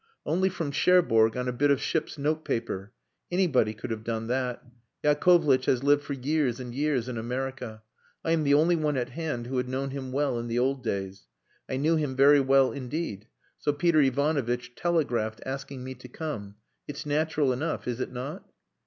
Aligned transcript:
Only 0.25 0.49
from 0.49 0.71
Cherbourg 0.71 1.37
on 1.37 1.47
a 1.47 1.51
bit 1.53 1.69
of 1.69 1.79
ship's 1.79 2.17
notepaper. 2.17 2.91
Anybody 3.31 3.75
could 3.75 3.91
have 3.91 4.03
done 4.03 4.25
that. 4.29 4.63
Yakovlitch 5.03 5.65
has 5.65 5.83
lived 5.83 6.01
for 6.01 6.13
years 6.13 6.59
and 6.59 6.73
years 6.73 7.07
in 7.07 7.19
America. 7.19 7.83
I 8.25 8.31
am 8.31 8.43
the 8.43 8.55
only 8.55 8.75
one 8.75 8.97
at 8.97 9.09
hand 9.09 9.45
who 9.45 9.57
had 9.57 9.69
known 9.69 9.91
him 9.91 10.11
well 10.11 10.39
in 10.39 10.47
the 10.47 10.57
old 10.57 10.83
days. 10.83 11.27
I 11.69 11.77
knew 11.77 11.97
him 11.97 12.15
very 12.15 12.39
well 12.39 12.71
indeed. 12.71 13.27
So 13.59 13.73
Peter 13.73 14.01
Ivanovitch 14.01 14.73
telegraphed, 14.73 15.39
asking 15.45 15.83
me 15.83 15.93
to 15.93 16.07
come. 16.07 16.55
It's 16.87 17.05
natural 17.05 17.53
enough, 17.53 17.87
is 17.87 17.99
it 17.99 18.11
not?" 18.11 18.51